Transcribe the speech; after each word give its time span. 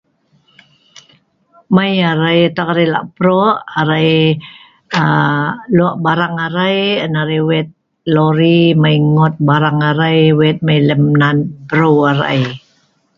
mai 1.75 1.93
arai, 2.11 2.39
tak 2.55 2.67
arai 2.71 2.87
lak 2.93 3.05
prok.. 3.17 3.55
arai 3.81 4.09
lok 5.77 5.95
barang 6.05 6.35
arai.. 6.47 6.77
an 7.05 7.13
arai 7.21 7.41
wet 7.49 7.67
lori 8.15 8.59
mai 8.83 8.97
ngot 9.13 9.33
barang 9.47 9.79
arai 9.89 10.19
wet 10.39 10.57
mai 10.67 10.79
nan 11.21 11.37
broeu 11.69 11.99
arai 12.11 12.41